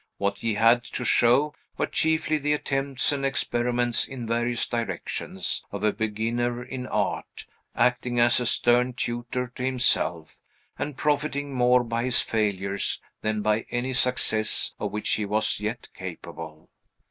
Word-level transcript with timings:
What 0.17 0.39
he 0.39 0.55
had 0.55 0.83
to 0.85 1.05
show 1.05 1.53
were 1.77 1.85
chiefly 1.85 2.39
the 2.39 2.53
attempts 2.53 3.11
and 3.11 3.23
experiments, 3.23 4.07
in 4.07 4.25
various 4.25 4.67
directions, 4.67 5.63
of 5.71 5.83
a 5.83 5.93
beginner 5.93 6.63
in 6.63 6.87
art, 6.87 7.45
acting 7.75 8.19
as 8.19 8.39
a 8.39 8.47
stern 8.47 8.93
tutor 8.93 9.45
to 9.45 9.63
himself, 9.63 10.39
and 10.79 10.97
profiting 10.97 11.53
more 11.53 11.83
by 11.83 12.05
his 12.05 12.19
failures 12.19 12.99
than 13.21 13.43
by 13.43 13.67
any 13.69 13.93
successes 13.93 14.73
of 14.79 14.91
which 14.91 15.11
he 15.11 15.25
was 15.25 15.59
yet 15.59 15.89
capable. 15.93 16.71